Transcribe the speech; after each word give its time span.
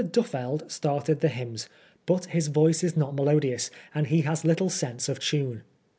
Duffeld 0.03 0.67
started 0.71 1.19
the 1.19 1.27
hymns, 1.27 1.69
but 2.07 2.25
his 2.25 2.47
voice 2.47 2.83
is 2.83 2.97
not 2.97 3.13
melo 3.15 3.39
dious, 3.39 3.69
and 3.93 4.07
he 4.07 4.21
has 4.21 4.43
little 4.43 4.71
sense 4.71 5.07
of 5.07 5.19
tune. 5.19 5.61